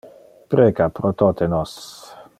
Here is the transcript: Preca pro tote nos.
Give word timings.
Preca 0.53 0.87
pro 0.95 1.13
tote 1.23 1.47
nos. 1.53 1.77